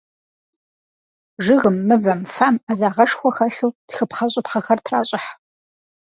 [1.45, 5.29] Жыгым, мывэм, фэм Ӏэзагъэшхуэ хэлъу тхыпхъэщӀыпхъэхэр тращӀыхь.